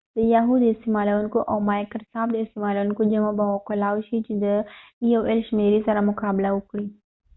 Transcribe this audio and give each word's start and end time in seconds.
د 0.17 0.19
یاهو 0.33 0.55
د 0.59 0.65
استعمالوونکو 0.73 1.39
او 1.51 1.57
مایکرسافت 1.69 2.31
د 2.33 2.37
استعمالوونکو 2.45 3.01
جمع 3.11 3.31
به 3.37 3.45
وکولای 3.53 3.97
شي 4.07 4.17
چې 4.27 4.33
د 4.43 4.45
ای 5.03 5.09
او 5.17 5.23
ایل 5.29 5.39
د 5.43 5.45
شمیری 5.47 5.79
سره 5.87 6.05
مقا 6.07 6.29
بله 6.37 6.49
وکړي 6.53 6.85